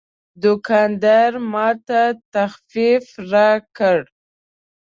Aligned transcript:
دوکاندار 0.41 1.31
ماته 1.53 2.01
تخفیف 2.33 3.05
راکړ. 3.31 3.97